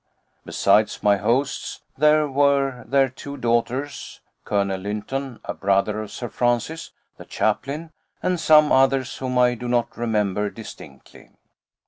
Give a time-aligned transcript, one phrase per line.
[0.45, 6.89] Besides my hosts, there were their two daughters, Colonel Lynton, a brother of Sir Francis,
[7.17, 7.91] the chaplain,
[8.23, 11.29] and some others whom I do not remember distinctly.